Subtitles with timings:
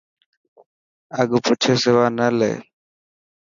[1.19, 2.53] اگھه پوڇي سوانا لي.